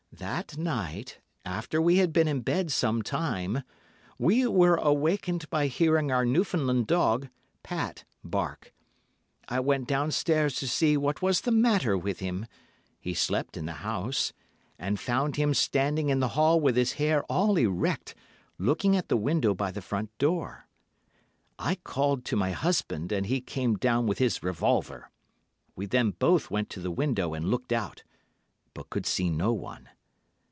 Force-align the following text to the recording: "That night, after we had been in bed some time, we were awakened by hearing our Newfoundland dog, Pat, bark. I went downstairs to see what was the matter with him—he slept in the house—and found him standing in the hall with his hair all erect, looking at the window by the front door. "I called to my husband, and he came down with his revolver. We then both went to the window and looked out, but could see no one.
"That 0.13 0.55
night, 0.55 1.19
after 1.45 1.81
we 1.81 1.95
had 1.95 2.13
been 2.13 2.27
in 2.27 2.41
bed 2.41 2.71
some 2.71 3.01
time, 3.01 3.63
we 4.19 4.45
were 4.45 4.75
awakened 4.75 5.49
by 5.49 5.65
hearing 5.65 6.11
our 6.11 6.25
Newfoundland 6.25 6.85
dog, 6.85 7.29
Pat, 7.63 8.03
bark. 8.23 8.71
I 9.47 9.59
went 9.61 9.87
downstairs 9.87 10.57
to 10.57 10.67
see 10.67 10.95
what 10.95 11.23
was 11.23 11.41
the 11.41 11.51
matter 11.51 11.97
with 11.97 12.19
him—he 12.19 13.13
slept 13.15 13.57
in 13.57 13.65
the 13.65 13.71
house—and 13.71 14.99
found 14.99 15.37
him 15.37 15.55
standing 15.55 16.09
in 16.09 16.19
the 16.19 16.29
hall 16.35 16.59
with 16.59 16.75
his 16.75 16.93
hair 16.93 17.23
all 17.23 17.55
erect, 17.57 18.13
looking 18.59 18.95
at 18.95 19.07
the 19.07 19.17
window 19.17 19.55
by 19.55 19.71
the 19.71 19.81
front 19.81 20.15
door. 20.19 20.67
"I 21.57 21.75
called 21.75 22.25
to 22.25 22.35
my 22.35 22.51
husband, 22.51 23.11
and 23.11 23.25
he 23.25 23.41
came 23.41 23.75
down 23.75 24.05
with 24.05 24.19
his 24.19 24.43
revolver. 24.43 25.09
We 25.75 25.87
then 25.87 26.11
both 26.11 26.51
went 26.51 26.69
to 26.71 26.79
the 26.79 26.91
window 26.91 27.33
and 27.33 27.49
looked 27.49 27.71
out, 27.71 28.03
but 28.75 28.91
could 28.91 29.07
see 29.07 29.29
no 29.31 29.51
one. 29.51 29.89